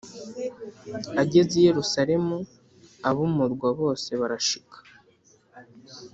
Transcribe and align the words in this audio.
Ageze 1.21 1.53
i 1.57 1.65
Yerusalemu 1.69 2.37
ab’umurwa 3.09 3.67
bose 3.79 4.09
barashika 4.19 4.77